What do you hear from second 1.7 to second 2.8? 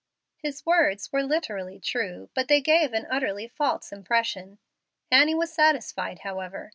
true, but they